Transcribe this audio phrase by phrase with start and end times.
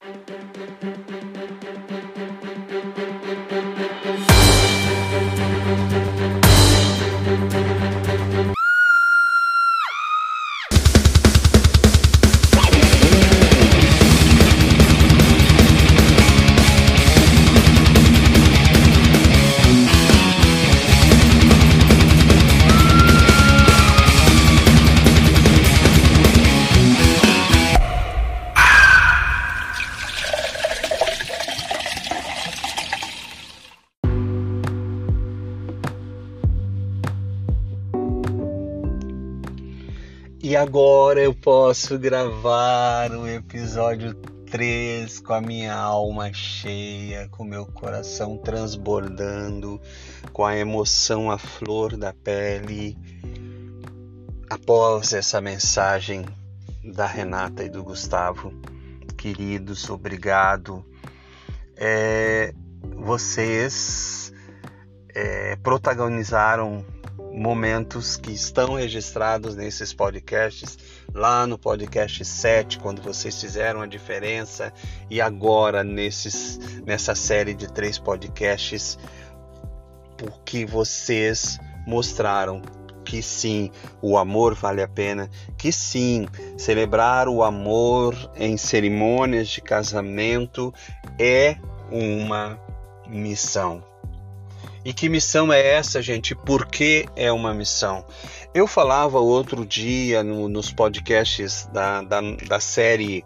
[0.00, 0.37] E
[40.68, 44.12] agora eu posso gravar o episódio
[44.50, 49.80] 3 com a minha alma cheia, com meu coração transbordando,
[50.30, 52.98] com a emoção à flor da pele.
[54.50, 56.26] Após essa mensagem
[56.84, 58.52] da Renata e do Gustavo,
[59.16, 60.84] queridos, obrigado.
[61.78, 62.52] É,
[62.94, 64.34] vocês
[65.14, 66.84] é, protagonizaram
[67.38, 70.76] momentos que estão registrados nesses podcasts,
[71.14, 74.72] lá no podcast 7, quando vocês fizeram a diferença,
[75.08, 78.98] e agora nesses, nessa série de três podcasts,
[80.16, 82.60] porque vocês mostraram
[83.04, 83.70] que sim,
[84.02, 86.26] o amor vale a pena, que sim,
[86.58, 90.74] celebrar o amor em cerimônias de casamento
[91.18, 91.56] é
[91.90, 92.60] uma
[93.08, 93.82] missão.
[94.88, 96.34] E que missão é essa, gente?
[96.34, 98.06] Por que é uma missão?
[98.54, 103.22] Eu falava outro dia no, nos podcasts da, da, da série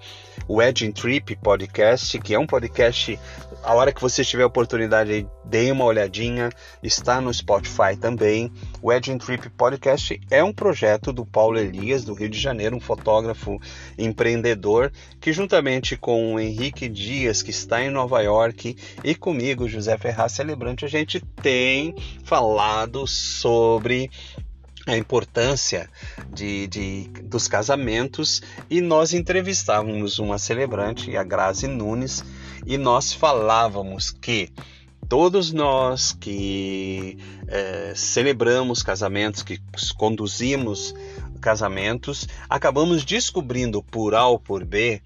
[0.53, 3.19] Wedding Trip Podcast, que é um podcast
[3.63, 6.51] a hora que você tiver a oportunidade, dê uma olhadinha.
[6.83, 8.53] Está no Spotify também.
[8.83, 12.81] O Wedding Trip Podcast é um projeto do Paulo Elias, do Rio de Janeiro, um
[12.81, 13.59] fotógrafo
[13.97, 19.97] empreendedor, que juntamente com o Henrique Dias, que está em Nova York, e comigo, José
[19.97, 24.11] Ferraz Celebrante, a gente tem falado sobre
[24.87, 25.89] a importância
[26.33, 32.25] de, de, dos casamentos e nós entrevistávamos uma celebrante, a Grazi Nunes,
[32.67, 34.51] e nós falávamos que
[35.09, 39.61] todos nós que é, celebramos casamentos, que
[39.97, 40.95] conduzimos
[41.43, 45.03] casamentos, acabamos descobrindo por A ou por B,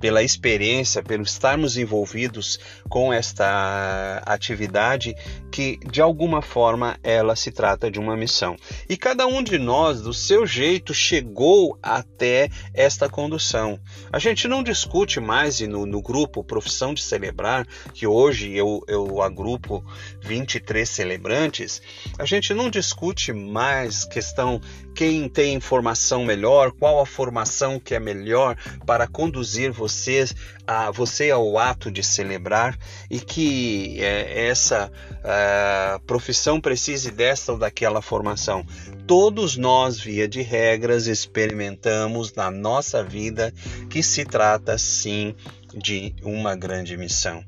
[0.00, 2.58] pela experiência, pelo estarmos envolvidos
[2.88, 5.14] com esta atividade,
[5.50, 8.56] que de alguma forma ela se trata de uma missão.
[8.88, 13.78] E cada um de nós, do seu jeito, chegou até esta condução.
[14.12, 19.20] A gente não discute mais no, no grupo Profissão de Celebrar, que hoje eu, eu
[19.20, 19.84] agrupo
[20.22, 21.82] 23 celebrantes,
[22.16, 24.60] a gente não discute mais questão
[24.94, 25.79] quem tem informação
[26.24, 30.34] melhor, qual a formação que é melhor para conduzir vocês
[30.66, 32.78] a você ao ato de celebrar
[33.10, 34.90] e que é, essa
[35.24, 38.64] é, profissão precise desta ou daquela formação.
[39.06, 43.52] Todos nós, via de regras, experimentamos na nossa vida
[43.88, 45.34] que se trata sim
[45.74, 47.44] de uma grande missão.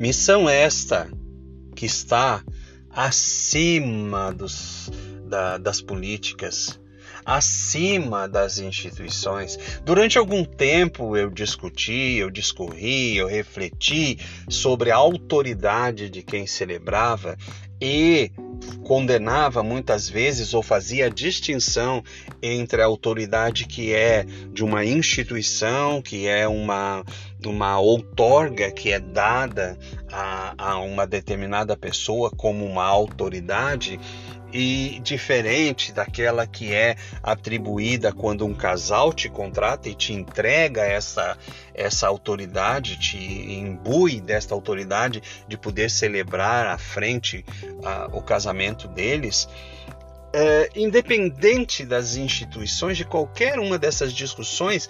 [0.00, 1.08] Missão esta
[1.74, 2.42] que está
[2.90, 4.90] acima dos
[5.32, 6.78] da, das políticas,
[7.24, 9.58] acima das instituições.
[9.84, 14.18] Durante algum tempo eu discuti, eu discorri, eu refleti
[14.48, 17.36] sobre a autoridade de quem celebrava
[17.80, 18.30] e
[18.84, 22.02] condenava muitas vezes ou fazia distinção
[22.40, 27.04] entre a autoridade que é de uma instituição, que é uma,
[27.44, 29.76] uma outorga que é dada
[30.10, 33.98] a, a uma determinada pessoa como uma autoridade
[34.52, 41.38] e diferente daquela que é atribuída quando um casal te contrata e te entrega essa,
[41.74, 49.48] essa autoridade, te imbui desta autoridade de poder celebrar à frente uh, o casamento deles.
[50.34, 54.88] É, independente das instituições, de qualquer uma dessas discussões,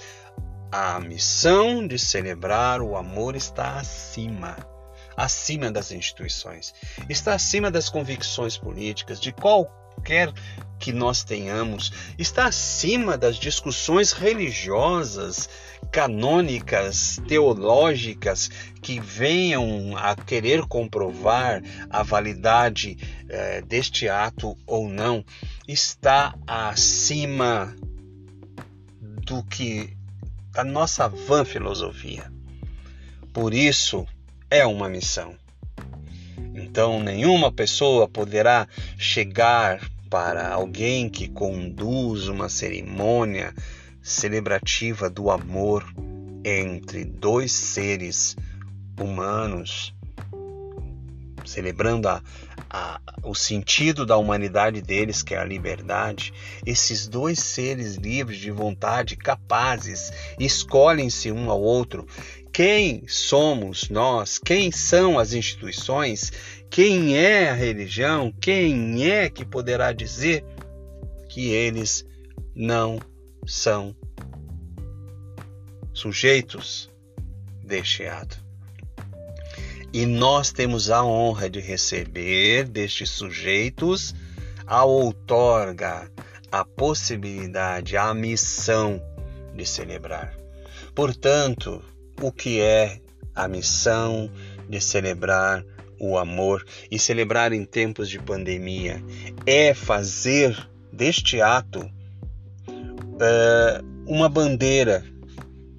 [0.71, 4.72] a missão de celebrar o amor está acima
[5.17, 6.75] acima das instituições,
[7.09, 10.33] está acima das convicções políticas, de qualquer
[10.79, 15.49] que nós tenhamos, está acima das discussões religiosas,
[15.93, 18.49] canônicas, teológicas
[18.83, 22.99] que venham a querer comprovar a validade
[23.29, 25.25] eh, deste ato ou não,
[25.69, 27.77] está acima
[29.25, 29.97] do que
[30.55, 32.31] a nossa vã filosofia.
[33.33, 34.07] Por isso,
[34.53, 35.35] é uma missão.
[36.55, 38.69] Então, nenhuma pessoa poderá
[38.99, 43.55] chegar para alguém que conduz uma cerimônia
[44.03, 45.83] celebrativa do amor
[46.45, 48.37] entre dois seres
[49.01, 49.95] humanos,
[51.47, 52.23] celebrando a,
[52.69, 56.35] a, o sentido da humanidade deles, que é a liberdade,
[56.67, 62.07] esses dois seres livres de vontade, capazes, escolhem-se um ao outro.
[62.53, 64.39] Quem somos nós?
[64.39, 66.31] Quem são as instituições?
[66.69, 68.31] Quem é a religião?
[68.41, 70.45] Quem é que poderá dizer
[71.31, 72.05] que eles
[72.55, 72.99] não
[73.47, 73.97] são
[75.95, 76.91] sujeitos
[77.65, 78.45] deste ato?
[79.91, 84.15] E nós temos a honra de receber destes sujeitos
[84.67, 86.11] a outorga,
[86.51, 89.03] a possibilidade, a missão
[89.55, 90.37] de celebrar.
[90.95, 91.83] Portanto,
[92.23, 93.01] o que é
[93.35, 94.31] a missão
[94.69, 95.65] de celebrar
[96.01, 99.03] o amor e celebrar em tempos de pandemia?
[99.47, 100.57] É fazer
[100.93, 105.05] deste ato uh, uma bandeira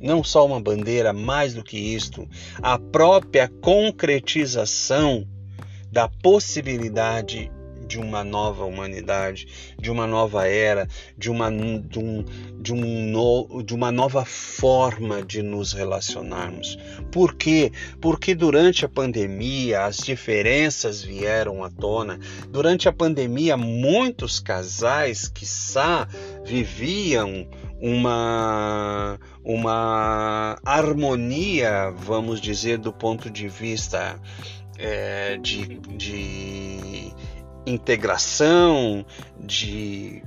[0.04, 2.28] não só uma bandeira, mais do que isto,
[2.62, 5.26] a própria concretização
[5.90, 7.50] da possibilidade
[7.88, 9.48] de uma nova humanidade,
[9.80, 10.88] de uma nova era,
[11.18, 12.26] de uma, de, um,
[12.60, 16.78] de, um no, de uma nova forma de nos relacionarmos.
[17.12, 17.72] Por quê?
[18.02, 22.20] Porque durante a pandemia as diferenças vieram à tona.
[22.50, 26.08] Durante a pandemia, muitos casais, quiçá,
[26.44, 27.48] viviam
[27.80, 34.20] uma, uma harmonia, vamos dizer, do ponto de vista
[34.78, 37.12] é, de, de
[37.66, 39.06] integração,
[39.40, 40.24] de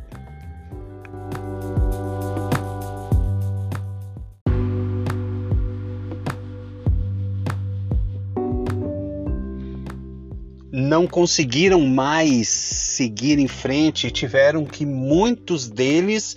[10.76, 16.36] não conseguiram mais seguir em frente, tiveram que muitos deles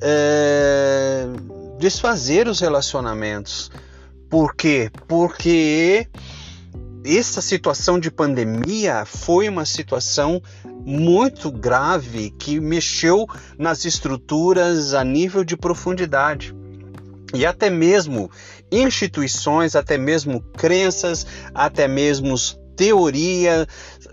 [0.00, 1.26] é,
[1.78, 3.70] desfazer os relacionamentos.
[4.30, 4.90] Por quê?
[5.06, 6.08] Porque
[7.04, 10.42] essa situação de pandemia foi uma situação
[10.86, 13.26] muito grave que mexeu
[13.58, 16.54] nas estruturas a nível de profundidade.
[17.34, 18.30] E até mesmo
[18.72, 22.34] instituições, até mesmo crenças, até mesmo
[22.74, 23.66] teoria,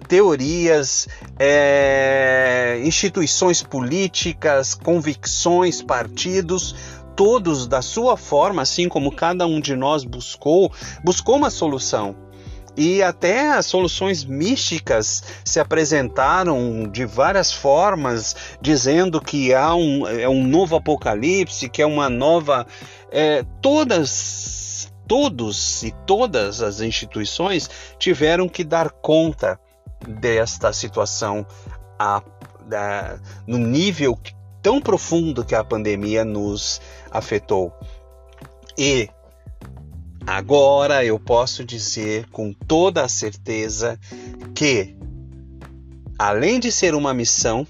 [0.07, 1.07] teorias,
[1.39, 6.75] é, instituições políticas, convicções, partidos,
[7.15, 10.71] todos da sua forma, assim como cada um de nós buscou,
[11.03, 12.31] buscou uma solução.
[12.75, 20.45] E até soluções místicas se apresentaram de várias formas, dizendo que há um, é um
[20.45, 22.65] novo apocalipse, que é uma nova.
[23.12, 27.69] É, todas todos e todas as instituições
[28.00, 29.59] tiveram que dar conta
[30.07, 31.45] desta situação
[32.00, 32.23] a,
[32.73, 34.18] a, no nível
[34.62, 36.79] tão profundo que a pandemia nos
[37.12, 37.73] afetou.
[38.77, 39.09] E
[40.25, 44.00] agora eu posso dizer com toda a certeza
[44.53, 44.95] que,
[46.18, 47.65] além de ser uma missão,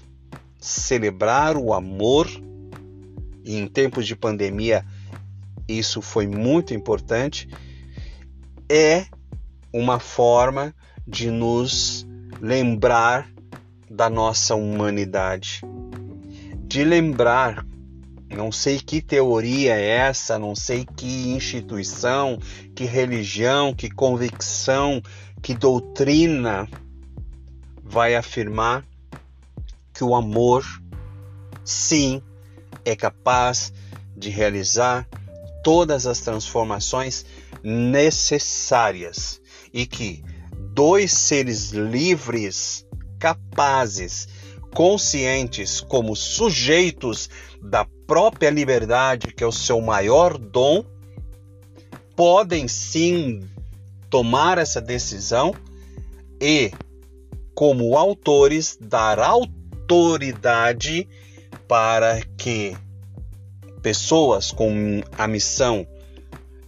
[0.60, 2.28] celebrar o amor,
[3.44, 4.84] e em tempos de pandemia
[5.66, 7.48] isso foi muito importante,
[8.68, 9.06] é
[9.72, 10.74] uma forma
[11.06, 12.06] de nos
[12.40, 13.28] lembrar
[13.90, 15.62] da nossa humanidade,
[16.66, 17.66] de lembrar,
[18.36, 22.38] não sei que teoria é essa, não sei que instituição,
[22.74, 25.02] que religião, que convicção,
[25.42, 26.68] que doutrina
[27.82, 28.84] vai afirmar
[29.92, 30.64] que o amor,
[31.64, 32.22] sim,
[32.84, 33.72] é capaz
[34.16, 35.06] de realizar
[35.62, 37.24] todas as transformações
[37.62, 39.40] necessárias
[39.72, 40.24] e que
[40.74, 42.86] dois seres livres,
[43.18, 44.28] capazes,
[44.74, 47.28] conscientes como sujeitos
[47.62, 50.84] da própria liberdade, que é o seu maior dom,
[52.16, 53.40] podem sim
[54.10, 55.54] tomar essa decisão
[56.40, 56.72] e,
[57.54, 61.08] como autores, dar autoridade
[61.68, 62.76] para que
[63.80, 65.86] pessoas com a missão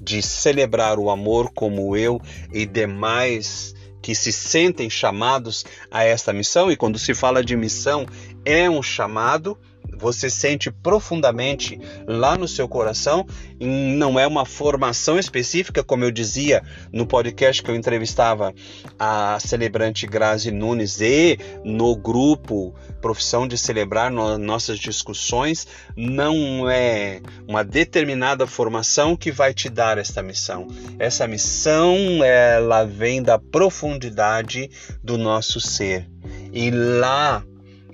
[0.00, 2.20] de celebrar o amor como eu
[2.52, 8.04] e demais que se sentem chamados a esta missão, e quando se fala de missão,
[8.44, 9.58] é um chamado
[10.04, 13.26] você sente profundamente lá no seu coração,
[13.58, 18.52] não é uma formação específica, como eu dizia no podcast que eu entrevistava
[18.98, 27.22] a celebrante Grazi Nunes e no grupo Profissão de Celebrar no, nossas discussões, não é
[27.48, 30.68] uma determinada formação que vai te dar esta missão.
[30.98, 34.70] Essa missão ela vem da profundidade
[35.02, 36.06] do nosso ser.
[36.52, 37.42] E lá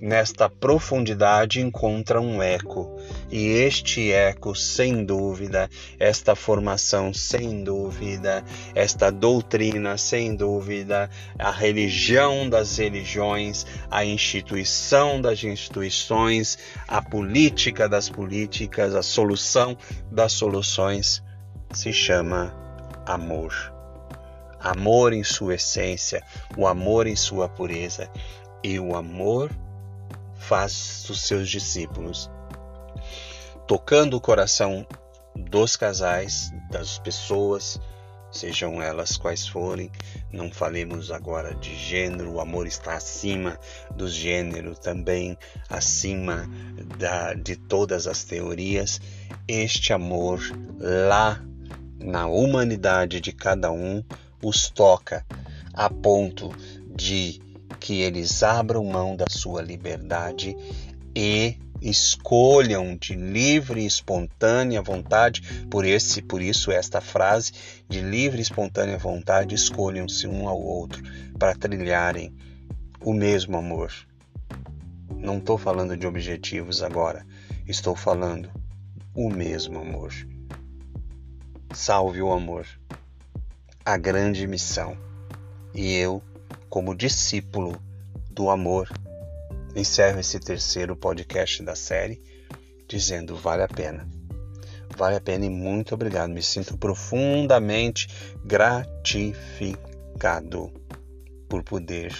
[0.01, 2.99] nesta profundidade encontra um eco,
[3.31, 8.43] E este eco, sem dúvida, esta formação, sem dúvida,
[8.75, 18.09] esta doutrina, sem dúvida, a religião das religiões, a instituição das instituições, a política das
[18.09, 19.77] políticas, a solução
[20.11, 21.23] das soluções,
[21.73, 22.53] se chama
[23.07, 23.53] amor.
[24.59, 26.23] Amor em sua essência,
[26.57, 28.11] o amor em sua pureza.
[28.63, 29.51] E o amor
[30.41, 32.31] faz dos seus discípulos
[33.71, 34.85] tocando o coração
[35.37, 37.81] dos casais, das pessoas,
[38.33, 39.93] sejam elas quais forem.
[40.33, 43.57] Não falemos agora de gênero, o amor está acima
[43.95, 46.51] do gênero, também acima
[46.99, 49.01] da, de todas as teorias.
[49.47, 50.41] Este amor
[50.81, 51.41] lá
[51.97, 54.03] na humanidade de cada um
[54.43, 55.25] os toca
[55.73, 56.53] a ponto
[56.93, 57.41] de
[57.79, 60.57] que eles abram mão da sua liberdade
[61.15, 67.53] e escolham de livre e espontânea vontade, por esse, por isso esta frase
[67.89, 71.03] de livre e espontânea vontade, escolham-se um ao outro
[71.39, 72.35] para trilharem
[73.01, 73.93] o mesmo amor.
[75.17, 77.27] Não estou falando de objetivos agora,
[77.67, 78.51] estou falando
[79.15, 80.13] o mesmo amor.
[81.73, 82.67] Salve o amor,
[83.85, 84.97] a grande missão.
[85.75, 86.23] E eu,
[86.71, 87.79] como discípulo
[88.31, 88.89] do amor,
[89.77, 92.23] encerro esse terceiro podcast da série
[92.89, 94.09] dizendo vale a pena.
[94.97, 96.31] Vale a pena e muito obrigado.
[96.31, 98.09] Me sinto profundamente
[98.45, 100.73] gratificado
[101.49, 102.15] por poder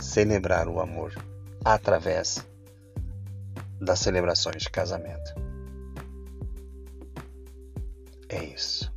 [0.00, 1.12] celebrar o amor
[1.64, 2.44] através
[3.80, 5.34] das celebrações de casamento.
[8.28, 8.95] É isso.